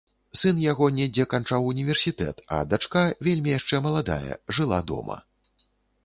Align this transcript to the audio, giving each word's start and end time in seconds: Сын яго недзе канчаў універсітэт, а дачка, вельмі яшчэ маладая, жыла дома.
Сын 0.39 0.59
яго 0.61 0.85
недзе 0.99 1.25
канчаў 1.33 1.67
універсітэт, 1.71 2.41
а 2.57 2.61
дачка, 2.71 3.03
вельмі 3.27 3.53
яшчэ 3.59 3.81
маладая, 3.87 4.39
жыла 4.57 4.79
дома. 4.93 5.19